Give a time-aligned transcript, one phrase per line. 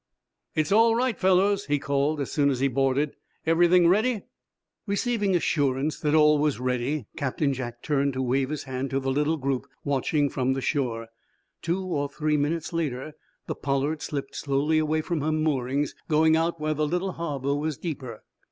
[0.55, 3.13] "It's all right, fellows," he called, as soon as he boarded.
[3.45, 4.23] "Everything ready?"
[4.87, 9.11] Receiving assurance that all was ready, Captain Jack turned to wave his hand to the
[9.11, 11.09] little group watching from the shore.
[11.61, 13.13] Two or three minutes later
[13.45, 17.77] the "Pollard" slipped slowly away from her moorings, going out where the little harbor was
[17.77, 18.23] deeper.